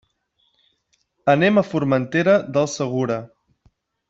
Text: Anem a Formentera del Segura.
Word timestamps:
Anem 1.35 1.61
a 1.61 1.67
Formentera 1.73 2.35
del 2.57 2.71
Segura. 2.81 3.21